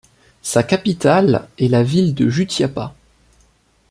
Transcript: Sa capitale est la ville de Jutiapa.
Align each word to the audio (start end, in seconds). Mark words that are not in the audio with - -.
Sa 0.41 0.63
capitale 0.63 1.47
est 1.59 1.67
la 1.67 1.83
ville 1.83 2.15
de 2.15 2.27
Jutiapa. 2.27 2.95